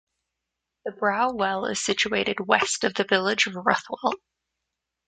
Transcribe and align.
The 0.83 0.93
Brow 0.93 1.31
Well 1.31 1.67
is 1.67 1.79
situated 1.85 2.37
west 2.39 2.83
of 2.83 2.95
the 2.95 3.03
village 3.03 3.45
of 3.45 3.53
Ruthwell. 3.53 4.15